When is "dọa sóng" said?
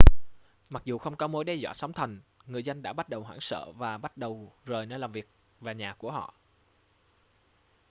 1.55-1.93